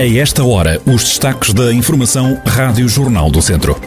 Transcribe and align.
A 0.00 0.06
esta 0.16 0.42
hora, 0.42 0.80
os 0.86 1.04
destaques 1.04 1.52
da 1.52 1.70
Informação 1.74 2.40
Rádio 2.46 2.88
Jornal 2.88 3.30
do 3.30 3.42
Centro. 3.42 3.78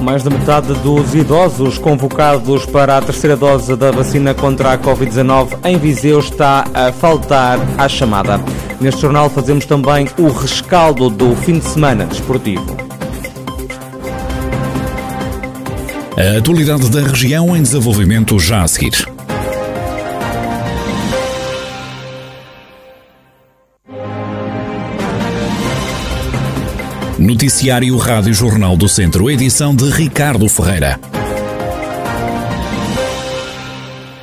Mais 0.00 0.24
da 0.24 0.30
metade 0.30 0.74
dos 0.80 1.14
idosos 1.14 1.78
convocados 1.78 2.66
para 2.66 2.98
a 2.98 3.00
terceira 3.00 3.36
dose 3.36 3.76
da 3.76 3.92
vacina 3.92 4.34
contra 4.34 4.72
a 4.72 4.78
Covid-19 4.78 5.50
em 5.66 5.78
Viseu 5.78 6.18
está 6.18 6.64
a 6.74 6.90
faltar 6.90 7.60
à 7.78 7.88
chamada. 7.88 8.40
Neste 8.80 9.02
jornal 9.02 9.30
fazemos 9.30 9.64
também 9.66 10.08
o 10.18 10.26
rescaldo 10.26 11.10
do 11.10 11.36
fim 11.36 11.60
de 11.60 11.66
semana 11.66 12.06
desportivo. 12.06 12.76
A 16.16 16.38
atualidade 16.38 16.90
da 16.90 17.02
região 17.02 17.56
em 17.56 17.62
desenvolvimento 17.62 18.36
já 18.40 18.64
a 18.64 18.66
seguir. 18.66 19.13
Noticiário 27.18 27.96
Rádio 27.96 28.34
Jornal 28.34 28.76
do 28.76 28.88
Centro, 28.88 29.30
edição 29.30 29.74
de 29.74 29.88
Ricardo 29.88 30.48
Ferreira. 30.48 30.98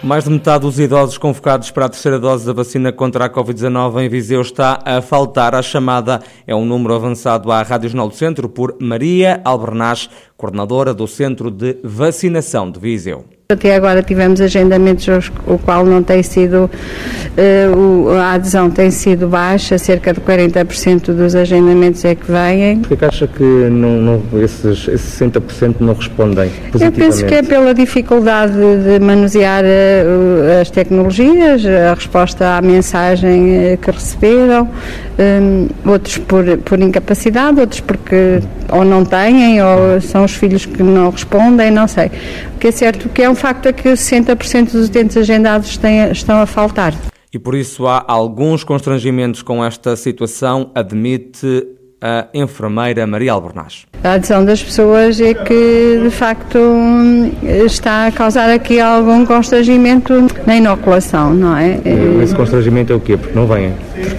Mais 0.03 0.25
de 0.25 0.31
metade 0.31 0.65
dos 0.65 0.77
idosos 0.77 1.17
convocados 1.17 1.71
para 1.71 1.85
a 1.85 1.89
terceira 1.89 2.19
dose 2.19 2.45
da 2.45 2.51
vacina 2.51 2.91
contra 2.91 3.25
a 3.25 3.29
Covid-19 3.29 4.01
em 4.01 4.09
Viseu 4.09 4.41
está 4.41 4.79
a 4.83 5.01
faltar. 5.01 5.55
A 5.55 5.61
chamada 5.61 6.21
é 6.45 6.53
um 6.53 6.65
número 6.65 6.93
avançado 6.93 7.49
à 7.49 7.61
Rádio 7.61 7.89
Jornal 7.89 8.09
do 8.09 8.15
Centro 8.15 8.49
por 8.49 8.75
Maria 8.81 9.39
Albernaz, 9.45 10.09
coordenadora 10.41 10.91
do 10.91 11.05
Centro 11.05 11.51
de 11.51 11.77
Vacinação 11.83 12.71
de 12.71 12.79
Viseu. 12.79 13.23
Até 13.51 13.75
agora 13.75 14.01
tivemos 14.01 14.39
agendamentos 14.39 15.29
o 15.45 15.57
qual 15.57 15.85
não 15.85 16.01
tem 16.01 16.23
sido, 16.23 16.69
uh, 17.37 18.09
a 18.11 18.33
adesão 18.33 18.71
tem 18.71 18.89
sido 18.89 19.27
baixa, 19.27 19.77
cerca 19.77 20.13
de 20.13 20.21
40% 20.21 21.13
dos 21.13 21.35
agendamentos 21.35 22.03
é 22.05 22.15
que 22.15 22.31
vêm. 22.31 22.79
Por 22.79 22.97
que 22.97 23.05
acha 23.05 23.27
que 23.27 23.43
não, 23.43 23.97
não, 24.01 24.41
esses, 24.41 24.87
esses 24.87 25.19
60% 25.19 25.75
não 25.81 25.93
respondem 25.93 26.49
positivamente? 26.71 26.83
Eu 26.83 26.91
penso 26.91 27.25
que 27.25 27.33
é 27.35 27.43
pela 27.43 27.73
dificuldade 27.73 28.53
de 28.53 28.99
manusear 28.99 29.65
uh, 29.65 30.61
as 30.61 30.71
tecnologias, 30.71 31.65
a 31.65 31.93
resposta 31.93 32.55
à 32.55 32.61
mensagem 32.61 33.73
uh, 33.73 33.77
que 33.77 33.91
receberam, 33.91 34.69
um, 35.21 35.67
outros 35.89 36.17
por, 36.17 36.43
por 36.59 36.79
incapacidade, 36.79 37.59
outros 37.59 37.79
porque 37.79 38.39
ou 38.71 38.83
não 38.83 39.05
têm, 39.05 39.61
ou 39.61 40.01
são 40.01 40.23
os 40.25 40.33
filhos 40.33 40.65
que 40.65 40.81
não 40.81 41.09
respondem, 41.09 41.71
não 41.71 41.87
sei. 41.87 42.07
O 42.55 42.59
que 42.59 42.67
é 42.67 42.71
certo 42.71 43.09
que 43.09 43.21
é 43.21 43.29
um 43.29 43.35
facto 43.35 43.67
é 43.67 43.73
que 43.73 43.89
60% 43.89 44.71
dos 44.71 44.87
utentes 44.87 45.17
agendados 45.17 45.77
têm, 45.77 46.11
estão 46.11 46.41
a 46.41 46.45
faltar. 46.45 46.93
E 47.33 47.39
por 47.39 47.55
isso 47.55 47.87
há 47.87 48.03
alguns 48.07 48.63
constrangimentos 48.63 49.41
com 49.41 49.63
esta 49.63 49.95
situação, 49.95 50.69
admite 50.75 51.65
a 52.01 52.27
enfermeira 52.33 53.05
Maria 53.05 53.31
Albornaz. 53.31 53.85
A 54.03 54.13
adesão 54.13 54.43
das 54.43 54.61
pessoas 54.61 55.21
é 55.21 55.35
que, 55.35 56.01
de 56.03 56.09
facto, 56.09 56.57
está 57.63 58.07
a 58.07 58.11
causar 58.11 58.49
aqui 58.49 58.79
algum 58.79 59.23
constrangimento 59.23 60.13
na 60.47 60.57
inoculação, 60.57 61.33
não 61.33 61.55
é? 61.55 61.79
Esse 62.23 62.35
constrangimento 62.35 62.91
é 62.91 62.95
o 62.95 62.99
quê? 62.99 63.15
Porque 63.15 63.35
não 63.35 63.45
vêm? 63.45 63.73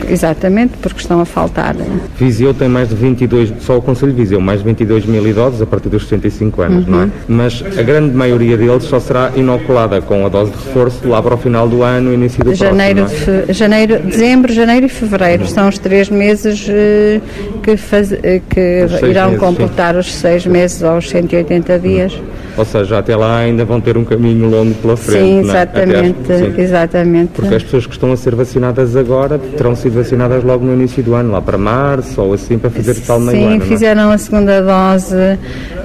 Exatamente, 0.09 0.75
porque 0.81 1.01
estão 1.01 1.21
a 1.21 1.25
faltar. 1.25 1.75
Viseu 2.17 2.53
tem 2.55 2.69
mais 2.69 2.89
de 2.89 2.95
22, 2.95 3.53
só 3.61 3.79
o 3.79 3.83
Conselho 3.83 4.13
de 4.13 4.19
Viseu, 4.19 4.41
mais 4.41 4.61
de 4.61 4.67
22 4.67 5.07
mil 5.07 5.27
idosos 5.27 5.63
a 5.63 5.67
partir 5.67 5.89
dos 5.89 6.05
65 6.05 6.63
anos, 6.63 6.87
uhum. 6.87 6.93
não 6.93 7.03
é? 7.03 7.09
Mas 7.29 7.65
a 7.79 7.83
grande 7.83 8.15
maioria 8.15 8.57
deles 8.57 8.85
só 8.85 9.01
será 9.01 9.33
inoculada 9.35 10.01
com 10.01 10.25
a 10.25 10.29
dose 10.29 10.51
de 10.51 10.57
reforço 10.57 11.09
lá 11.09 11.23
para 11.23 11.35
o 11.35 11.39
final 11.39 11.69
do 11.69 11.83
ano, 11.83 12.13
início 12.13 12.45
do 12.45 12.55
janeiro 12.55 13.07
próximo, 13.07 13.35
é? 13.35 13.43
de 13.47 13.53
janeiro, 13.53 13.99
dezembro, 14.01 14.53
janeiro 14.53 14.87
e 14.87 14.89
fevereiro. 14.89 15.43
Uhum. 15.43 15.49
São 15.49 15.69
os 15.69 15.79
três 15.79 16.09
meses 16.09 16.67
uh, 16.69 17.61
que, 17.63 17.77
faz, 17.77 18.13
uh, 18.13 18.17
que 18.49 18.87
irão 19.09 19.27
meses, 19.29 19.41
completar 19.41 19.95
sim. 19.95 20.01
os 20.01 20.15
seis 20.15 20.47
meses 20.47 20.83
aos 20.83 21.09
180 21.09 21.79
dias. 21.79 22.13
Uhum. 22.15 22.43
Ou 22.57 22.65
seja, 22.65 22.99
até 22.99 23.17
lá 23.17 23.39
ainda 23.39 23.65
vão 23.65 23.81
ter 23.81 23.97
um 23.97 24.05
caminho 24.05 24.49
longo 24.49 24.75
pela 24.75 24.97
frente. 24.97 25.23
Sim, 25.23 25.39
exatamente, 25.41 26.33
é? 26.33 26.39
sim. 26.39 26.61
exatamente. 26.61 27.31
Porque 27.35 27.55
as 27.55 27.63
pessoas 27.63 27.87
que 27.87 27.93
estão 27.93 28.13
a 28.13 28.17
ser 28.17 28.35
vacinadas 28.35 28.95
agora 28.95 29.39
terão 29.39 29.75
sido 29.75 29.92
vacinadas 29.93 30.43
logo 30.45 30.65
no 30.65 30.75
início 30.75 31.03
do 31.03 31.15
ano, 31.15 31.33
lá 31.33 31.41
para 31.41 31.59
março 31.59 32.21
ou 32.21 32.33
assim, 32.35 32.59
para 32.59 32.71
fazer 32.71 32.95
tal 33.01 33.21
meio 33.21 33.39
Sim, 33.39 33.45
ano. 33.45 33.63
Sim, 33.63 33.69
fizeram 33.69 34.11
é? 34.11 34.15
a 34.15 34.19
segunda 34.19 34.63
dose 34.63 35.17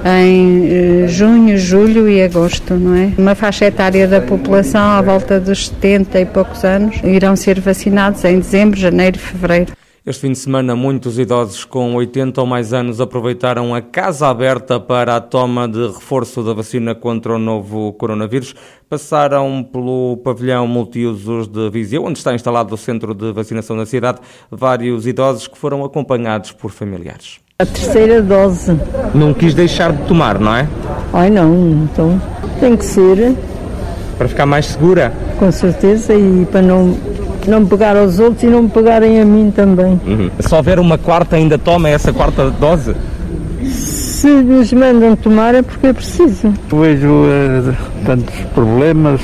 em 0.04 1.04
eh, 1.04 1.08
junho, 1.08 1.56
julho 1.56 2.08
e 2.08 2.22
agosto, 2.22 2.74
não 2.74 2.94
é? 2.94 3.12
Uma 3.18 3.34
faixa 3.34 3.66
etária 3.66 4.06
da 4.06 4.20
população 4.20 4.82
à 4.82 5.00
volta 5.02 5.40
dos 5.40 5.68
70 5.68 6.20
e 6.20 6.26
poucos 6.26 6.64
anos 6.64 6.96
irão 7.04 7.36
ser 7.36 7.60
vacinados 7.60 8.24
em 8.24 8.38
dezembro, 8.38 8.78
janeiro 8.78 9.16
e 9.16 9.20
fevereiro. 9.20 9.77
Este 10.08 10.22
fim 10.22 10.32
de 10.32 10.38
semana, 10.38 10.74
muitos 10.74 11.18
idosos 11.18 11.66
com 11.66 11.94
80 11.94 12.40
ou 12.40 12.46
mais 12.46 12.72
anos 12.72 12.98
aproveitaram 12.98 13.74
a 13.74 13.82
casa 13.82 14.26
aberta 14.26 14.80
para 14.80 15.16
a 15.16 15.20
toma 15.20 15.68
de 15.68 15.86
reforço 15.86 16.42
da 16.42 16.54
vacina 16.54 16.94
contra 16.94 17.34
o 17.34 17.38
novo 17.38 17.92
coronavírus. 17.92 18.54
Passaram 18.88 19.62
pelo 19.70 20.16
pavilhão 20.24 20.66
multiusos 20.66 21.46
de 21.46 21.68
Viseu, 21.68 22.06
onde 22.06 22.18
está 22.18 22.34
instalado 22.34 22.74
o 22.74 22.78
centro 22.78 23.12
de 23.12 23.32
vacinação 23.32 23.76
da 23.76 23.84
cidade, 23.84 24.20
vários 24.50 25.06
idosos 25.06 25.46
que 25.46 25.58
foram 25.58 25.84
acompanhados 25.84 26.52
por 26.52 26.70
familiares. 26.70 27.38
A 27.58 27.66
terceira 27.66 28.22
dose. 28.22 28.80
Não 29.14 29.34
quis 29.34 29.52
deixar 29.52 29.92
de 29.92 30.02
tomar, 30.06 30.38
não 30.38 30.56
é? 30.56 30.66
Ai 31.12 31.28
não, 31.28 31.84
então 31.84 32.18
tem 32.58 32.78
que 32.78 32.84
ser. 32.86 33.36
Para 34.16 34.26
ficar 34.26 34.46
mais 34.46 34.64
segura? 34.68 35.12
Com 35.38 35.52
certeza 35.52 36.14
e 36.14 36.46
para 36.46 36.62
não 36.62 36.96
não 37.48 37.60
me 37.60 37.66
pegar 37.66 37.96
aos 37.96 38.18
outros 38.18 38.42
e 38.42 38.46
não 38.46 38.62
me 38.62 38.68
pegarem 38.68 39.20
a 39.20 39.24
mim 39.24 39.50
também. 39.54 40.00
Uhum. 40.06 40.30
Se 40.38 40.54
houver 40.54 40.78
uma 40.78 40.98
quarta, 40.98 41.36
ainda 41.36 41.58
toma 41.58 41.88
essa 41.88 42.12
quarta 42.12 42.50
dose? 42.50 42.94
Se 43.64 44.28
nos 44.28 44.72
mandam 44.72 45.16
tomar 45.16 45.54
é 45.54 45.62
porque 45.62 45.88
é 45.88 45.92
preciso. 45.92 46.52
Vejo 46.70 47.08
uh, 47.08 47.74
tantos 48.04 48.34
problemas 48.54 49.20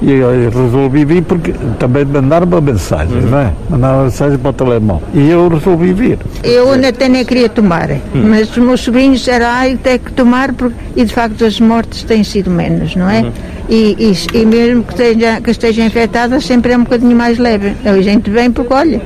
e 0.00 0.12
eu 0.12 0.50
resolvi 0.50 1.04
vir 1.04 1.22
porque 1.22 1.52
também 1.78 2.04
mandaram 2.04 2.46
uma 2.46 2.60
mensagem, 2.60 3.16
uhum. 3.16 3.30
não 3.30 3.38
é? 3.38 3.52
Mandaram 3.68 3.96
uma 3.96 4.04
mensagem 4.04 4.38
para 4.38 4.50
o 4.50 4.52
telemóvel. 4.52 5.08
E 5.12 5.28
eu 5.30 5.48
resolvi 5.48 5.92
vir. 5.92 6.18
Eu 6.44 6.72
ainda 6.72 6.88
até 6.88 7.08
nem 7.08 7.24
queria 7.24 7.48
tomar, 7.48 7.90
uhum. 7.90 7.98
mas 8.14 8.50
os 8.50 8.58
meus 8.58 8.80
sobrinhos 8.80 9.18
disseram, 9.18 9.46
ai, 9.46 9.76
tem 9.82 9.98
que 9.98 10.12
tomar, 10.12 10.52
porque... 10.52 10.76
e 10.94 11.04
de 11.04 11.12
facto 11.12 11.44
as 11.44 11.58
mortes 11.58 12.04
têm 12.04 12.22
sido 12.22 12.50
menos, 12.50 12.94
não 12.94 13.10
é? 13.10 13.22
Uhum. 13.22 13.32
E, 13.68 13.96
e, 13.98 14.38
e, 14.38 14.46
mesmo 14.46 14.82
que 14.82 14.92
esteja, 14.92 15.40
que 15.40 15.50
esteja 15.50 15.84
infectada, 15.84 16.40
sempre 16.40 16.72
é 16.72 16.76
um 16.76 16.84
bocadinho 16.84 17.16
mais 17.16 17.36
leve. 17.36 17.74
A 17.84 18.00
gente 18.00 18.30
vem 18.30 18.50
porque, 18.50 18.72
olha, 18.72 19.02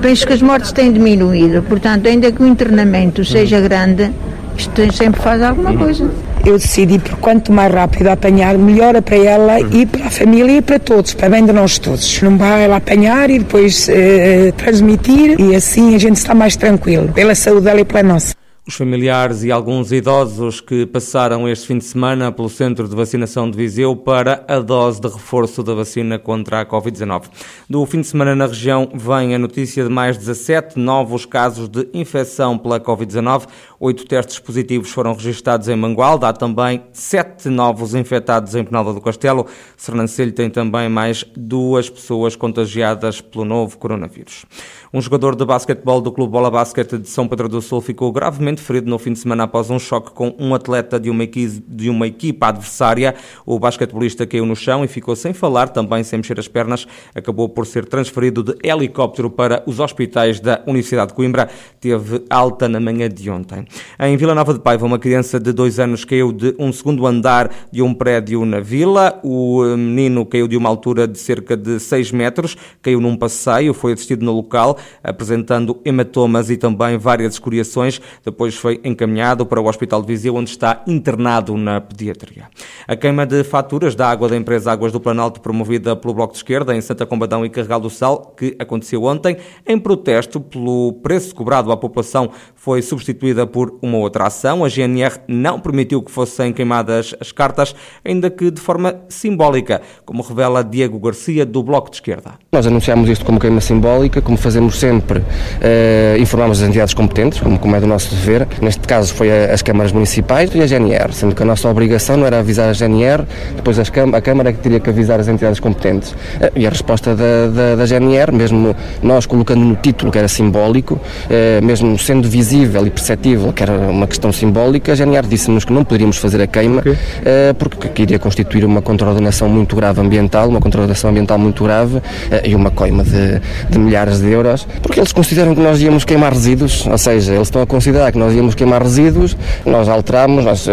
penso 0.00 0.26
que 0.26 0.32
as 0.34 0.42
mortes 0.42 0.70
têm 0.72 0.92
diminuído, 0.92 1.62
portanto, 1.62 2.06
ainda 2.06 2.30
que 2.30 2.42
o 2.42 2.46
internamento 2.46 3.24
seja 3.24 3.60
grande, 3.60 4.12
isto 4.56 4.92
sempre 4.92 5.20
faz 5.20 5.42
alguma 5.42 5.70
uhum. 5.70 5.78
coisa 5.78 6.10
eu 6.44 6.58
decidi 6.58 6.98
por 6.98 7.16
quanto 7.18 7.52
mais 7.52 7.72
rápido 7.72 8.08
apanhar, 8.08 8.56
melhor 8.58 9.00
para 9.02 9.16
ela 9.16 9.60
e 9.60 9.86
para 9.86 10.06
a 10.06 10.10
família 10.10 10.58
e 10.58 10.62
para 10.62 10.78
todos, 10.78 11.14
para 11.14 11.28
bem 11.28 11.44
de 11.44 11.52
nós 11.52 11.78
todos. 11.78 12.20
Não 12.22 12.36
vai 12.36 12.64
ela 12.64 12.76
apanhar 12.76 13.30
e 13.30 13.38
depois 13.38 13.88
uh, 13.88 14.52
transmitir 14.56 15.40
e 15.40 15.54
assim 15.54 15.94
a 15.94 15.98
gente 15.98 16.16
está 16.16 16.34
mais 16.34 16.56
tranquilo, 16.56 17.12
pela 17.12 17.34
saúde 17.34 17.62
dela 17.62 17.80
e 17.80 17.84
pela 17.84 18.02
nossa. 18.02 18.34
Os 18.66 18.76
familiares 18.76 19.44
e 19.44 19.52
alguns 19.52 19.92
idosos 19.92 20.58
que 20.58 20.86
passaram 20.86 21.46
este 21.46 21.66
fim 21.66 21.76
de 21.76 21.84
semana 21.84 22.32
pelo 22.32 22.48
Centro 22.48 22.88
de 22.88 22.96
Vacinação 22.96 23.50
de 23.50 23.58
Viseu 23.58 23.94
para 23.94 24.42
a 24.48 24.58
dose 24.58 25.02
de 25.02 25.06
reforço 25.06 25.62
da 25.62 25.74
vacina 25.74 26.18
contra 26.18 26.62
a 26.62 26.66
Covid-19. 26.66 27.24
Do 27.68 27.84
fim 27.84 28.00
de 28.00 28.06
semana 28.06 28.34
na 28.34 28.46
região 28.46 28.88
vem 28.94 29.34
a 29.34 29.38
notícia 29.38 29.84
de 29.84 29.90
mais 29.90 30.16
17 30.16 30.78
novos 30.78 31.26
casos 31.26 31.68
de 31.68 31.86
infecção 31.92 32.56
pela 32.56 32.80
Covid-19. 32.80 33.42
Oito 33.84 34.06
testes 34.06 34.38
positivos 34.38 34.90
foram 34.90 35.12
registados 35.12 35.68
em 35.68 35.76
Mangualda. 35.76 36.26
Há 36.26 36.32
também 36.32 36.84
sete 36.90 37.50
novos 37.50 37.94
infectados 37.94 38.54
em 38.54 38.64
Penalva 38.64 38.94
do 38.94 39.00
Castelo. 39.02 39.46
Sernancelho 39.76 40.32
tem 40.32 40.48
também 40.48 40.88
mais 40.88 41.22
duas 41.36 41.90
pessoas 41.90 42.34
contagiadas 42.34 43.20
pelo 43.20 43.44
novo 43.44 43.76
coronavírus. 43.76 44.46
Um 44.90 45.02
jogador 45.02 45.36
de 45.36 45.44
basquetebol 45.44 46.00
do 46.00 46.10
Clube 46.10 46.32
Bola 46.32 46.50
Basquete 46.50 46.96
de 46.96 47.10
São 47.10 47.28
Pedro 47.28 47.46
do 47.46 47.60
Sul 47.60 47.82
ficou 47.82 48.10
gravemente 48.10 48.62
ferido 48.62 48.88
no 48.88 48.98
fim 48.98 49.12
de 49.12 49.18
semana 49.18 49.42
após 49.42 49.68
um 49.68 49.78
choque 49.78 50.12
com 50.12 50.34
um 50.38 50.54
atleta 50.54 50.98
de 50.98 51.10
uma, 51.10 51.26
de 51.26 51.90
uma 51.90 52.06
equipa 52.06 52.46
adversária. 52.46 53.14
O 53.44 53.58
basquetebolista 53.58 54.26
caiu 54.26 54.46
no 54.46 54.56
chão 54.56 54.82
e 54.82 54.88
ficou 54.88 55.14
sem 55.14 55.34
falar, 55.34 55.68
também 55.68 56.02
sem 56.02 56.20
mexer 56.20 56.40
as 56.40 56.48
pernas. 56.48 56.86
Acabou 57.14 57.50
por 57.50 57.66
ser 57.66 57.84
transferido 57.84 58.42
de 58.42 58.56
helicóptero 58.62 59.28
para 59.28 59.62
os 59.66 59.78
hospitais 59.78 60.40
da 60.40 60.62
Universidade 60.66 61.08
de 61.08 61.14
Coimbra. 61.14 61.50
Teve 61.78 62.24
alta 62.30 62.66
na 62.66 62.80
manhã 62.80 63.10
de 63.10 63.28
ontem. 63.28 63.66
Em 63.98 64.16
Vila 64.16 64.34
Nova 64.34 64.52
de 64.52 64.60
Paiva, 64.60 64.84
uma 64.84 64.98
criança 64.98 65.38
de 65.38 65.52
dois 65.52 65.78
anos 65.78 66.04
caiu 66.04 66.32
de 66.32 66.54
um 66.58 66.72
segundo 66.72 67.06
andar 67.06 67.50
de 67.70 67.82
um 67.82 67.94
prédio 67.94 68.44
na 68.44 68.60
vila. 68.60 69.20
O 69.22 69.64
eh, 69.64 69.76
menino 69.76 70.26
caiu 70.26 70.48
de 70.48 70.56
uma 70.56 70.68
altura 70.68 71.06
de 71.06 71.18
cerca 71.18 71.56
de 71.56 71.78
6 71.78 72.12
metros, 72.12 72.56
caiu 72.82 73.00
num 73.00 73.16
passeio, 73.16 73.72
foi 73.72 73.92
assistido 73.92 74.24
no 74.24 74.32
local, 74.32 74.78
apresentando 75.02 75.80
hematomas 75.84 76.50
e 76.50 76.56
também 76.56 76.98
várias 76.98 77.34
escoriações. 77.34 78.00
Depois 78.24 78.54
foi 78.54 78.80
encaminhado 78.84 79.46
para 79.46 79.60
o 79.60 79.68
Hospital 79.68 80.02
de 80.02 80.08
Viseu, 80.08 80.34
onde 80.34 80.50
está 80.50 80.82
internado 80.86 81.56
na 81.56 81.80
pediatria. 81.80 82.44
A 82.86 82.96
queima 82.96 83.24
de 83.24 83.44
faturas 83.44 83.94
da 83.94 84.08
água 84.08 84.28
da 84.28 84.36
empresa 84.36 84.72
Águas 84.72 84.92
do 84.92 85.00
Planalto, 85.00 85.40
promovida 85.40 85.94
pelo 85.94 86.14
Bloco 86.14 86.32
de 86.32 86.38
Esquerda 86.38 86.74
em 86.74 86.80
Santa 86.80 87.06
Combadão 87.06 87.44
e 87.44 87.50
Carregal 87.50 87.80
do 87.80 87.90
Sal, 87.90 88.34
que 88.36 88.56
aconteceu 88.58 89.04
ontem, 89.04 89.36
em 89.66 89.78
protesto 89.78 90.40
pelo 90.40 90.94
preço 91.02 91.34
cobrado 91.34 91.70
à 91.70 91.76
população, 91.76 92.30
foi 92.54 92.82
substituída 92.82 93.46
por 93.46 93.63
uma 93.82 93.98
outra 93.98 94.26
ação. 94.26 94.64
A 94.64 94.68
GNR 94.68 95.16
não 95.28 95.60
permitiu 95.60 96.02
que 96.02 96.10
fossem 96.10 96.52
queimadas 96.52 97.14
as 97.20 97.32
cartas, 97.32 97.74
ainda 98.04 98.30
que 98.30 98.50
de 98.50 98.60
forma 98.60 98.96
simbólica, 99.08 99.82
como 100.04 100.22
revela 100.22 100.62
Diego 100.62 100.98
Garcia, 100.98 101.44
do 101.44 101.62
Bloco 101.62 101.90
de 101.90 101.96
Esquerda. 101.96 102.32
Nós 102.52 102.66
anunciámos 102.66 103.08
isto 103.08 103.24
como 103.24 103.38
queima 103.38 103.60
simbólica, 103.60 104.22
como 104.22 104.36
fazemos 104.36 104.78
sempre, 104.78 105.22
eh, 105.60 106.16
informamos 106.18 106.62
as 106.62 106.68
entidades 106.68 106.94
competentes, 106.94 107.40
como, 107.40 107.58
como 107.58 107.76
é 107.76 107.80
do 107.80 107.86
nosso 107.86 108.14
dever. 108.14 108.46
Neste 108.60 108.86
caso 108.86 109.12
foi 109.12 109.30
a, 109.30 109.52
as 109.52 109.62
câmaras 109.62 109.92
municipais 109.92 110.54
e 110.54 110.62
a 110.62 110.66
GNR, 110.66 111.12
sendo 111.12 111.34
que 111.34 111.42
a 111.42 111.46
nossa 111.46 111.68
obrigação 111.68 112.16
não 112.16 112.26
era 112.26 112.38
avisar 112.38 112.68
a 112.68 112.72
GNR, 112.72 113.24
depois 113.56 113.78
as, 113.78 113.90
a 113.90 114.20
Câmara 114.20 114.52
que 114.52 114.58
teria 114.58 114.80
que 114.80 114.88
avisar 114.90 115.20
as 115.20 115.28
entidades 115.28 115.60
competentes. 115.60 116.14
Eh, 116.40 116.52
e 116.56 116.66
a 116.66 116.70
resposta 116.70 117.14
da, 117.14 117.48
da, 117.48 117.76
da, 117.76 117.86
GNR, 117.86 118.32
mesmo 118.32 118.74
nós 119.02 119.26
colocando 119.26 119.64
no 119.64 119.76
título 119.76 120.10
que 120.10 120.18
era 120.18 120.28
simbólico, 120.28 121.00
eh, 121.28 121.60
mesmo 121.62 121.98
sendo 121.98 122.28
visível 122.28 122.86
e 122.86 122.90
perceptível 122.90 123.43
que 123.52 123.62
era 123.62 123.72
uma 123.72 124.06
questão 124.06 124.32
simbólica, 124.32 124.92
a 124.92 124.94
GNR 124.94 125.26
disse-nos 125.26 125.64
que 125.64 125.72
não 125.72 125.84
poderíamos 125.84 126.16
fazer 126.18 126.40
a 126.40 126.46
queima 126.46 126.80
okay. 126.80 126.96
eh, 127.24 127.54
porque 127.58 127.88
que 127.88 128.02
iria 128.02 128.18
constituir 128.18 128.64
uma 128.64 128.80
contraordenação 128.80 129.48
muito 129.48 129.74
grave 129.76 130.00
ambiental, 130.00 130.48
uma 130.48 130.60
contraordenação 130.60 131.10
ambiental 131.10 131.38
muito 131.38 131.64
grave 131.64 132.00
eh, 132.30 132.42
e 132.50 132.54
uma 132.54 132.70
coima 132.70 133.02
de, 133.04 133.40
de 133.70 133.78
milhares 133.78 134.20
de 134.20 134.30
euros, 134.30 134.66
porque 134.82 135.00
eles 135.00 135.12
consideram 135.12 135.54
que 135.54 135.60
nós 135.60 135.80
íamos 135.80 136.04
queimar 136.04 136.32
resíduos, 136.32 136.86
ou 136.86 136.98
seja, 136.98 137.34
eles 137.34 137.48
estão 137.48 137.62
a 137.62 137.66
considerar 137.66 138.12
que 138.12 138.18
nós 138.18 138.34
íamos 138.34 138.54
queimar 138.54 138.82
resíduos, 138.82 139.36
nós 139.64 139.88
alteramos, 139.88 140.44
nós 140.44 140.66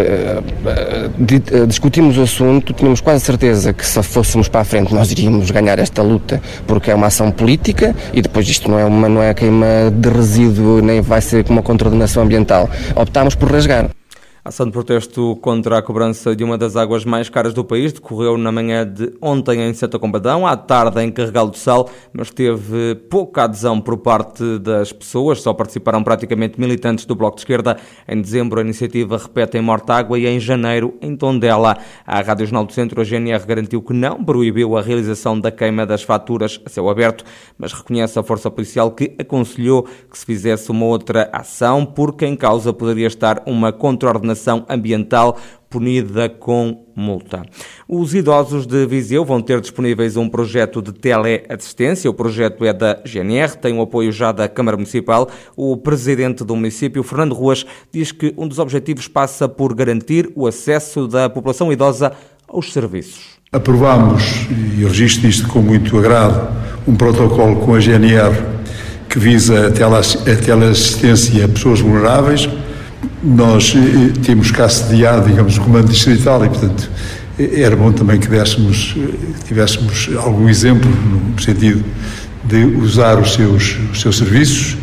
discutimos 1.68 2.18
o 2.18 2.22
assunto, 2.22 2.72
tínhamos 2.72 3.00
quase 3.00 3.24
certeza 3.24 3.72
que 3.72 3.86
se 3.86 4.02
fôssemos 4.02 4.48
para 4.48 4.60
a 4.60 4.64
frente 4.64 4.92
nós 4.94 5.10
iríamos 5.10 5.50
ganhar 5.50 5.78
esta 5.78 6.02
luta, 6.02 6.40
porque 6.66 6.90
é 6.90 6.94
uma 6.94 7.06
ação 7.06 7.30
política 7.30 7.94
e 8.12 8.20
depois 8.22 8.48
isto 8.48 8.70
não 8.70 8.78
é 8.78 8.84
uma 8.84 9.08
não 9.08 9.22
é 9.22 9.32
queima 9.34 9.66
de 9.92 10.08
resíduo, 10.08 10.80
nem 10.80 11.00
vai 11.00 11.20
ser 11.20 11.44
uma 11.48 11.62
contraordenação 11.62 12.22
ambiental. 12.22 12.61
Optámos 12.94 13.36
por 13.36 13.52
rasgar. 13.52 13.90
A 14.44 14.48
ação 14.48 14.66
de 14.66 14.72
protesto 14.72 15.36
contra 15.36 15.78
a 15.78 15.82
cobrança 15.82 16.34
de 16.34 16.42
uma 16.42 16.58
das 16.58 16.74
águas 16.74 17.04
mais 17.04 17.28
caras 17.28 17.54
do 17.54 17.64
país 17.64 17.92
decorreu 17.92 18.36
na 18.36 18.50
manhã 18.50 18.84
de 18.84 19.14
ontem 19.22 19.60
em 19.60 19.72
Santa 19.72 20.00
Combadão, 20.00 20.44
à 20.44 20.56
tarde 20.56 21.00
em 21.00 21.12
Carregal 21.12 21.48
do 21.48 21.56
Sal, 21.56 21.88
mas 22.12 22.28
teve 22.28 22.96
pouca 23.08 23.44
adesão 23.44 23.80
por 23.80 23.98
parte 23.98 24.58
das 24.58 24.92
pessoas, 24.92 25.40
só 25.40 25.54
participaram 25.54 26.02
praticamente 26.02 26.60
militantes 26.60 27.04
do 27.04 27.14
Bloco 27.14 27.36
de 27.36 27.42
Esquerda. 27.42 27.76
Em 28.08 28.20
dezembro 28.20 28.58
a 28.58 28.64
iniciativa 28.64 29.16
repete 29.16 29.58
em 29.58 29.60
Mortágua 29.60 30.18
e 30.18 30.26
em 30.26 30.40
janeiro 30.40 30.98
em 31.00 31.14
Tondela. 31.14 31.78
A 32.04 32.20
Rádio 32.20 32.46
Jornal 32.46 32.64
do 32.64 32.72
Centro, 32.72 33.00
a 33.00 33.04
GNR, 33.04 33.46
garantiu 33.46 33.80
que 33.80 33.92
não 33.92 34.24
proibiu 34.24 34.76
a 34.76 34.82
realização 34.82 35.38
da 35.38 35.52
queima 35.52 35.86
das 35.86 36.02
faturas 36.02 36.60
a 36.66 36.68
céu 36.68 36.90
aberto, 36.90 37.24
mas 37.56 37.72
reconhece 37.72 38.18
a 38.18 38.24
força 38.24 38.50
policial 38.50 38.90
que 38.90 39.14
aconselhou 39.20 39.84
que 39.84 40.18
se 40.18 40.26
fizesse 40.26 40.68
uma 40.72 40.86
outra 40.86 41.30
ação, 41.32 41.86
porque 41.86 42.26
em 42.26 42.34
causa 42.34 42.72
poderia 42.72 43.06
estar 43.06 43.40
uma 43.46 43.72
contraordenação 43.72 44.31
contaminação 44.32 44.64
ambiental 44.68 45.38
punida 45.70 46.28
com 46.28 46.84
multa. 46.94 47.42
Os 47.88 48.14
idosos 48.14 48.66
de 48.66 48.84
Viseu 48.86 49.24
vão 49.24 49.40
ter 49.40 49.58
disponíveis 49.60 50.18
um 50.18 50.28
projeto 50.28 50.82
de 50.82 50.92
teleassistência. 50.92 52.10
O 52.10 52.14
projeto 52.14 52.62
é 52.64 52.74
da 52.74 53.00
GNR, 53.06 53.56
tem 53.56 53.78
o 53.78 53.80
apoio 53.80 54.12
já 54.12 54.32
da 54.32 54.48
Câmara 54.48 54.76
Municipal. 54.76 55.30
O 55.56 55.76
presidente 55.78 56.44
do 56.44 56.54
município, 56.54 57.02
Fernando 57.02 57.34
Ruas, 57.34 57.64
diz 57.90 58.12
que 58.12 58.34
um 58.36 58.46
dos 58.46 58.58
objetivos 58.58 59.08
passa 59.08 59.48
por 59.48 59.74
garantir 59.74 60.30
o 60.34 60.46
acesso 60.46 61.08
da 61.08 61.30
população 61.30 61.72
idosa 61.72 62.12
aos 62.46 62.70
serviços. 62.70 63.40
Aprovamos, 63.50 64.46
e 64.50 64.84
registro 64.84 65.28
isto 65.28 65.48
com 65.48 65.62
muito 65.62 65.96
agrado, 65.98 66.54
um 66.86 66.94
protocolo 66.94 67.56
com 67.60 67.74
a 67.74 67.80
GNR 67.80 68.52
que 69.08 69.18
visa 69.18 69.68
a 69.68 69.70
teleassistência 69.70 71.44
a 71.44 71.48
pessoas 71.48 71.80
vulneráveis 71.80 72.48
nós 73.22 73.74
eh, 73.76 74.12
temos 74.24 74.50
cá 74.50 74.68
sediado, 74.68 75.28
digamos, 75.28 75.56
o 75.56 75.60
comando 75.60 75.88
distrital 75.88 76.44
e, 76.44 76.48
portanto, 76.48 76.90
eh, 77.38 77.60
era 77.60 77.76
bom 77.76 77.92
também 77.92 78.18
que 78.18 78.26
dessemos, 78.26 78.96
eh, 78.96 79.14
tivéssemos 79.46 80.10
algum 80.16 80.48
exemplo 80.48 80.90
no 80.90 81.40
sentido 81.40 81.84
de 82.44 82.64
usar 82.64 83.18
os 83.20 83.34
seus, 83.34 83.78
os 83.92 84.00
seus 84.00 84.18
serviços 84.18 84.76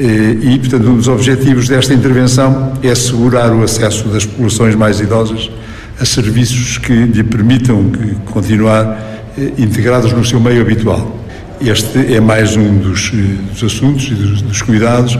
e, 0.00 0.58
portanto, 0.58 0.88
um 0.88 0.96
dos 0.96 1.06
objetivos 1.06 1.68
desta 1.68 1.94
intervenção 1.94 2.72
é 2.82 2.90
assegurar 2.90 3.52
o 3.52 3.62
acesso 3.62 4.08
das 4.08 4.26
populações 4.26 4.74
mais 4.74 4.98
idosas 4.98 5.48
a 6.00 6.04
serviços 6.04 6.78
que 6.78 6.92
lhe 6.92 7.22
permitam 7.22 7.92
continuar 8.24 9.30
integrados 9.56 10.12
no 10.12 10.24
seu 10.24 10.40
meio 10.40 10.60
habitual. 10.60 11.16
Este 11.60 12.12
é 12.12 12.18
mais 12.18 12.56
um 12.56 12.78
dos, 12.78 13.12
dos 13.52 13.62
assuntos 13.62 14.06
e 14.06 14.14
dos, 14.14 14.42
dos 14.42 14.60
cuidados 14.60 15.16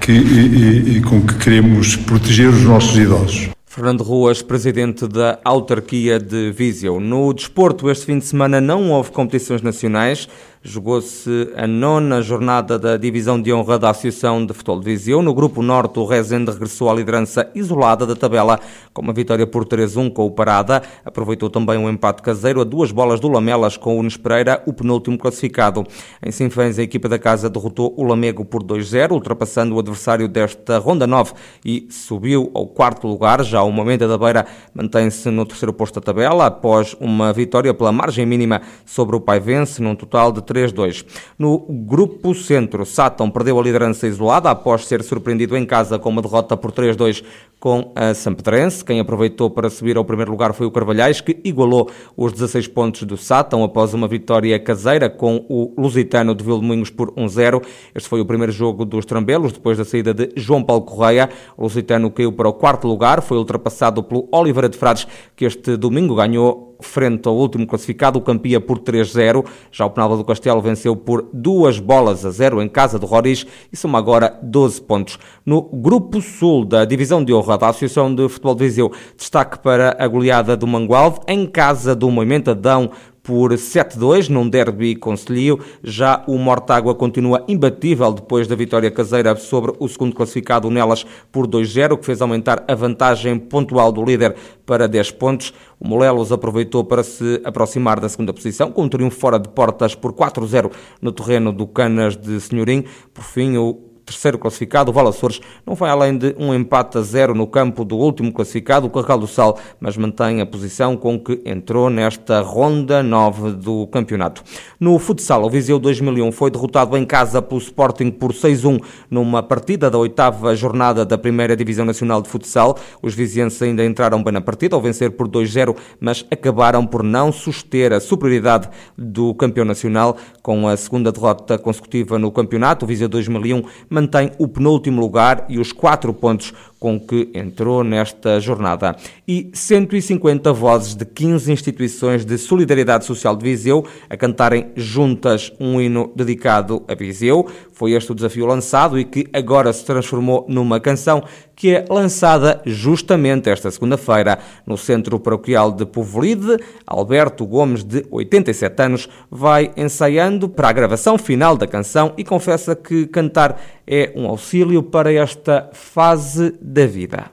que, 0.00 0.12
e, 0.12 0.96
e, 0.96 1.02
com 1.02 1.20
que 1.20 1.34
queremos 1.34 1.94
proteger 1.94 2.48
os 2.48 2.62
nossos 2.62 2.96
idosos. 2.96 3.50
Fernando 3.66 4.02
Ruas, 4.02 4.42
presidente 4.42 5.06
da 5.06 5.38
autarquia 5.44 6.18
de 6.18 6.50
Viseu. 6.50 6.98
No 6.98 7.32
desporto, 7.32 7.88
este 7.88 8.06
fim 8.06 8.18
de 8.18 8.24
semana 8.24 8.60
não 8.60 8.90
houve 8.90 9.12
competições 9.12 9.62
nacionais. 9.62 10.28
Jogou-se 10.62 11.50
a 11.56 11.66
nona 11.66 12.20
jornada 12.20 12.78
da 12.78 12.98
divisão 12.98 13.40
de 13.40 13.50
honra 13.50 13.78
da 13.78 13.88
Associação 13.88 14.44
de 14.44 14.52
Futebol 14.52 14.78
de 14.78 14.84
Viseu. 14.84 15.22
No 15.22 15.32
grupo 15.32 15.62
norte, 15.62 15.98
o 15.98 16.04
Rezende 16.04 16.50
regressou 16.50 16.90
à 16.90 16.94
liderança 16.94 17.50
isolada 17.54 18.04
da 18.04 18.14
tabela 18.14 18.60
com 18.92 19.00
uma 19.00 19.14
vitória 19.14 19.46
por 19.46 19.64
3-1 19.64 20.12
com 20.12 20.26
o 20.26 20.30
Parada. 20.30 20.82
Aproveitou 21.02 21.48
também 21.48 21.78
um 21.78 21.88
empate 21.88 22.20
caseiro 22.20 22.60
a 22.60 22.64
duas 22.64 22.92
bolas 22.92 23.18
do 23.18 23.28
Lamelas 23.28 23.78
com 23.78 23.96
o 23.96 24.00
Unes 24.00 24.18
Pereira, 24.18 24.62
o 24.66 24.72
penúltimo 24.74 25.16
classificado. 25.16 25.82
Em 26.22 26.30
Sinfãs, 26.30 26.78
a 26.78 26.82
equipa 26.82 27.08
da 27.08 27.18
casa 27.18 27.48
derrotou 27.48 27.94
o 27.96 28.04
Lamego 28.04 28.44
por 28.44 28.62
2-0, 28.62 29.12
ultrapassando 29.12 29.74
o 29.74 29.78
adversário 29.78 30.28
desta 30.28 30.76
ronda 30.76 31.06
9 31.06 31.32
e 31.64 31.88
subiu 31.88 32.50
ao 32.52 32.66
quarto 32.66 33.08
lugar. 33.08 33.42
Já 33.42 33.62
o 33.62 33.72
Momento 33.72 34.06
da 34.06 34.18
Beira 34.18 34.44
mantém-se 34.74 35.30
no 35.30 35.46
terceiro 35.46 35.72
posto 35.72 36.00
da 36.00 36.04
tabela 36.04 36.44
após 36.44 36.94
uma 37.00 37.32
vitória 37.32 37.72
pela 37.72 37.90
margem 37.90 38.26
mínima 38.26 38.60
sobre 38.84 39.16
o 39.16 39.20
Paivense, 39.20 39.80
num 39.80 39.94
total 39.94 40.30
de 40.30 40.49
3-2. 40.50 41.04
No 41.38 41.58
grupo 41.58 42.34
centro, 42.34 42.84
Sátão 42.84 43.30
perdeu 43.30 43.58
a 43.58 43.62
liderança 43.62 44.06
isolada 44.06 44.50
após 44.50 44.84
ser 44.86 45.02
surpreendido 45.04 45.56
em 45.56 45.64
casa 45.64 45.98
com 45.98 46.08
uma 46.08 46.20
derrota 46.20 46.56
por 46.56 46.72
3-2 46.72 47.22
com 47.60 47.92
a 47.94 48.14
Sampedrense. 48.14 48.82
Quem 48.82 48.98
aproveitou 48.98 49.50
para 49.50 49.68
subir 49.68 49.98
ao 49.98 50.04
primeiro 50.04 50.30
lugar 50.30 50.54
foi 50.54 50.66
o 50.66 50.70
Carvalhais, 50.70 51.20
que 51.20 51.38
igualou 51.44 51.90
os 52.16 52.32
16 52.32 52.66
pontos 52.68 53.02
do 53.02 53.18
Sátão 53.18 53.62
após 53.62 53.92
uma 53.92 54.08
vitória 54.08 54.58
caseira 54.58 55.10
com 55.10 55.44
o 55.48 55.74
Lusitano 55.76 56.34
de 56.34 56.42
Vilmoinhos 56.42 56.88
por 56.88 57.12
1-0. 57.12 57.62
Este 57.94 58.08
foi 58.08 58.20
o 58.22 58.24
primeiro 58.24 58.50
jogo 58.50 58.86
dos 58.86 59.04
Trambelos, 59.04 59.52
depois 59.52 59.76
da 59.76 59.84
saída 59.84 60.14
de 60.14 60.32
João 60.34 60.64
Paulo 60.64 60.82
Correia. 60.82 61.28
O 61.56 61.64
Lusitano 61.64 62.10
caiu 62.10 62.32
para 62.32 62.48
o 62.48 62.52
quarto 62.54 62.88
lugar, 62.88 63.20
foi 63.20 63.36
ultrapassado 63.36 64.02
pelo 64.02 64.26
Oliveira 64.32 64.68
de 64.68 64.78
Frades, 64.78 65.06
que 65.36 65.44
este 65.44 65.76
domingo 65.76 66.14
ganhou 66.14 66.70
frente 66.82 67.28
ao 67.28 67.36
último 67.36 67.66
classificado, 67.66 68.18
o 68.18 68.22
Campia 68.22 68.60
por 68.60 68.78
3-0. 68.78 69.44
Já 69.70 69.84
o 69.84 69.90
Penalva 69.90 70.16
do 70.16 70.24
Castelo 70.24 70.60
venceu 70.60 70.96
por 70.96 71.28
duas 71.32 71.78
bolas 71.78 72.24
a 72.24 72.30
zero 72.30 72.62
em 72.62 72.68
casa 72.68 72.98
do 72.98 73.06
Roriz 73.06 73.46
e 73.72 73.76
soma 73.76 73.98
agora 73.98 74.38
12 74.42 74.80
pontos. 74.82 75.18
No 75.44 75.62
Grupo 75.62 76.20
Sul 76.20 76.64
da 76.64 76.84
Divisão 76.84 77.22
de 77.22 77.32
Honra 77.32 77.49
da 77.56 77.68
Associação 77.68 78.14
de 78.14 78.28
Futebol 78.28 78.54
de 78.54 78.64
Viseu, 78.64 78.92
destaque 79.16 79.58
para 79.58 79.96
a 79.98 80.06
goleada 80.06 80.56
do 80.56 80.66
Mangualde 80.66 81.20
em 81.26 81.46
casa 81.46 81.94
do 81.94 82.10
Moimentadão 82.10 82.90
por 83.22 83.52
7-2 83.52 84.28
num 84.28 84.48
derby 84.48 84.96
concelhio. 84.96 85.60
Já 85.82 86.24
o 86.26 86.38
Mortágua 86.38 86.94
continua 86.94 87.44
imbatível 87.46 88.12
depois 88.12 88.46
da 88.46 88.56
vitória 88.56 88.90
caseira 88.90 89.36
sobre 89.36 89.72
o 89.78 89.88
segundo 89.88 90.14
classificado 90.14 90.70
Nelas 90.70 91.04
por 91.30 91.46
2-0, 91.46 91.98
que 91.98 92.06
fez 92.06 92.20
aumentar 92.20 92.64
a 92.66 92.74
vantagem 92.74 93.38
pontual 93.38 93.92
do 93.92 94.04
líder 94.04 94.34
para 94.64 94.88
10 94.88 95.12
pontos. 95.12 95.52
O 95.78 95.86
Molelos 95.86 96.32
aproveitou 96.32 96.84
para 96.84 97.02
se 97.02 97.40
aproximar 97.44 98.00
da 98.00 98.08
segunda 98.08 98.32
posição, 98.32 98.72
com 98.72 98.82
um 98.82 98.88
triunfo 98.88 99.18
fora 99.18 99.38
de 99.38 99.48
portas 99.48 99.94
por 99.94 100.12
4-0 100.12 100.72
no 101.00 101.12
terreno 101.12 101.52
do 101.52 101.66
Canas 101.66 102.16
de 102.16 102.40
Senhorim. 102.40 102.84
Por 103.12 103.24
fim, 103.24 103.56
o 103.56 103.89
terceiro 104.10 104.38
classificado, 104.38 104.90
o 104.90 104.94
Val 104.94 105.08
Açores, 105.08 105.40
não 105.64 105.74
vai 105.74 105.90
além 105.90 106.18
de 106.18 106.34
um 106.38 106.52
empate 106.52 106.98
a 106.98 107.02
zero 107.02 107.34
no 107.34 107.46
campo 107.46 107.84
do 107.84 107.96
último 107.96 108.32
classificado, 108.32 108.86
o 108.86 108.90
Carral 108.90 109.18
do 109.18 109.26
Sal, 109.26 109.58
mas 109.78 109.96
mantém 109.96 110.40
a 110.40 110.46
posição 110.46 110.96
com 110.96 111.18
que 111.18 111.40
entrou 111.44 111.88
nesta 111.88 112.40
ronda 112.40 113.02
9 113.02 113.52
do 113.52 113.86
campeonato. 113.86 114.42
No 114.78 114.98
futsal, 114.98 115.44
o 115.44 115.50
Viseu 115.50 115.78
2001 115.78 116.32
foi 116.32 116.50
derrotado 116.50 116.96
em 116.96 117.04
casa 117.04 117.40
pelo 117.40 117.60
Sporting 117.60 118.10
por 118.10 118.32
6-1 118.32 118.80
numa 119.10 119.42
partida 119.42 119.90
da 119.90 119.98
oitava 119.98 120.54
jornada 120.56 121.04
da 121.04 121.16
primeira 121.16 121.56
Divisão 121.56 121.84
Nacional 121.84 122.20
de 122.20 122.28
Futsal. 122.28 122.76
Os 123.00 123.14
vizienses 123.14 123.60
ainda 123.62 123.84
entraram 123.84 124.22
bem 124.22 124.32
na 124.32 124.40
partida 124.40 124.74
ao 124.74 124.82
vencer 124.82 125.12
por 125.12 125.28
2-0, 125.28 125.76
mas 126.00 126.26
acabaram 126.30 126.84
por 126.86 127.02
não 127.02 127.30
suster 127.30 127.92
a 127.92 128.00
superioridade 128.00 128.68
do 128.96 129.34
campeão 129.34 129.64
nacional 129.64 130.16
com 130.42 130.66
a 130.66 130.76
segunda 130.76 131.12
derrota 131.12 131.58
consecutiva 131.58 132.18
no 132.18 132.32
campeonato. 132.32 132.84
O 132.84 132.88
Viseu 132.88 133.08
2001 133.08 133.62
mantém 134.00 134.32
o 134.38 134.48
penúltimo 134.48 135.00
lugar 135.00 135.44
e 135.48 135.58
os 135.58 135.72
quatro 135.72 136.12
pontos 136.14 136.54
com 136.80 136.98
que 136.98 137.30
entrou 137.34 137.84
nesta 137.84 138.40
jornada. 138.40 138.96
E 139.28 139.50
150 139.52 140.50
vozes 140.54 140.96
de 140.96 141.04
15 141.04 141.52
instituições 141.52 142.24
de 142.24 142.38
solidariedade 142.38 143.04
social 143.04 143.36
de 143.36 143.44
Viseu 143.44 143.84
a 144.08 144.16
cantarem 144.16 144.72
juntas 144.74 145.52
um 145.60 145.78
hino 145.78 146.10
dedicado 146.16 146.82
a 146.88 146.94
Viseu. 146.94 147.46
Foi 147.70 147.92
este 147.92 148.10
o 148.10 148.14
desafio 148.14 148.46
lançado 148.46 148.98
e 148.98 149.04
que 149.04 149.26
agora 149.30 149.70
se 149.74 149.84
transformou 149.84 150.46
numa 150.48 150.80
canção 150.80 151.22
que 151.54 151.74
é 151.74 151.84
lançada 151.90 152.62
justamente 152.64 153.50
esta 153.50 153.70
segunda-feira 153.70 154.38
no 154.66 154.78
Centro 154.78 155.20
Paroquial 155.20 155.70
de 155.70 155.84
Povolide. 155.84 156.56
Alberto 156.86 157.44
Gomes, 157.44 157.84
de 157.84 158.06
87 158.10 158.82
anos, 158.82 159.08
vai 159.30 159.70
ensaiando 159.76 160.48
para 160.48 160.70
a 160.70 160.72
gravação 160.72 161.18
final 161.18 161.58
da 161.58 161.66
canção 161.66 162.14
e 162.16 162.24
confessa 162.24 162.74
que 162.74 163.06
cantar 163.08 163.60
é 163.86 164.12
um 164.14 164.26
auxílio 164.26 164.82
para 164.82 165.12
esta 165.12 165.68
fase 165.72 166.54
da 166.70 166.86
vida. 166.86 167.24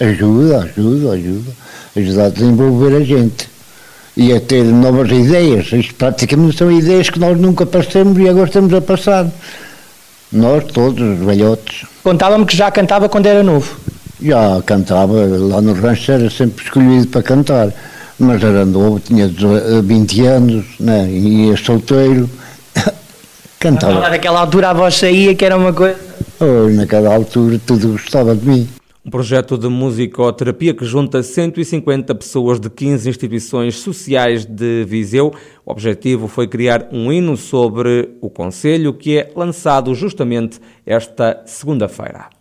Ajuda, 0.00 0.62
ajuda, 0.62 1.12
ajuda. 1.12 1.50
Ajuda 1.96 2.26
a 2.26 2.28
desenvolver 2.28 2.96
a 2.96 3.00
gente 3.00 3.48
e 4.16 4.32
a 4.32 4.40
ter 4.40 4.64
novas 4.64 5.10
ideias. 5.10 5.72
Isto 5.72 5.94
praticamente 5.94 6.56
são 6.56 6.70
ideias 6.70 7.10
que 7.10 7.18
nós 7.18 7.38
nunca 7.38 7.66
passamos 7.66 8.18
e 8.18 8.28
agora 8.28 8.46
estamos 8.46 8.72
a 8.72 8.80
passar. 8.80 9.26
Nós 10.30 10.64
todos, 10.64 11.18
os 11.18 11.24
velhotes. 11.24 11.86
Contava-me 12.02 12.44
que 12.44 12.56
já 12.56 12.70
cantava 12.70 13.08
quando 13.08 13.26
era 13.26 13.42
novo. 13.42 13.76
Já 14.20 14.60
cantava, 14.66 15.12
lá 15.26 15.60
no 15.60 15.72
rancho 15.72 16.12
era 16.12 16.28
sempre 16.28 16.64
escolhido 16.64 17.06
para 17.08 17.22
cantar. 17.22 17.72
Mas 18.18 18.42
era 18.42 18.66
novo, 18.66 18.98
tinha 18.98 19.30
20 19.82 20.26
anos, 20.26 20.66
né? 20.80 21.08
e 21.08 21.46
ia 21.46 21.56
solteiro. 21.56 22.28
Cantava. 23.60 24.08
Naquela 24.08 24.40
altura 24.40 24.70
a 24.70 24.72
voz 24.72 24.96
saía, 24.96 25.34
que 25.36 25.44
era 25.44 25.56
uma 25.56 25.72
coisa. 25.72 26.07
Oh, 26.40 26.68
naquela 26.70 27.12
altura 27.12 27.60
tudo 27.66 27.88
gostava 27.88 28.36
de 28.36 28.46
mim. 28.46 28.68
Um 29.04 29.10
projeto 29.10 29.58
de 29.58 29.68
musicoterapia 29.68 30.72
que 30.72 30.84
junta 30.84 31.20
150 31.20 32.14
pessoas 32.14 32.60
de 32.60 32.70
15 32.70 33.08
instituições 33.08 33.76
sociais 33.80 34.44
de 34.44 34.84
Viseu. 34.84 35.32
O 35.66 35.72
objetivo 35.72 36.28
foi 36.28 36.46
criar 36.46 36.88
um 36.92 37.10
hino 37.10 37.36
sobre 37.36 38.16
o 38.20 38.30
Conselho 38.30 38.94
que 38.94 39.18
é 39.18 39.32
lançado 39.34 39.92
justamente 39.96 40.60
esta 40.86 41.42
segunda-feira. 41.44 42.37